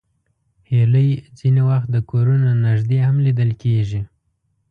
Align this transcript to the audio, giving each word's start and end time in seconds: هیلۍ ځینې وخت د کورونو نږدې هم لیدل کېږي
هیلۍ 0.69 1.09
ځینې 1.39 1.61
وخت 1.69 1.87
د 1.91 1.97
کورونو 2.09 2.49
نږدې 2.65 2.99
هم 3.07 3.15
لیدل 3.25 3.51
کېږي 3.63 4.01